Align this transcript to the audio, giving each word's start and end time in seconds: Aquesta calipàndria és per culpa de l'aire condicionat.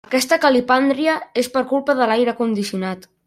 Aquesta 0.09 0.37
calipàndria 0.45 1.17
és 1.43 1.49
per 1.57 1.63
culpa 1.75 1.97
de 2.01 2.09
l'aire 2.13 2.37
condicionat. 2.43 3.07